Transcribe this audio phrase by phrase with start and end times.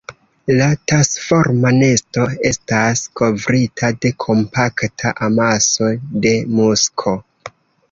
[0.59, 5.93] La tasforma nesto estas kovrita de kompakta amaso
[6.27, 7.17] de musko.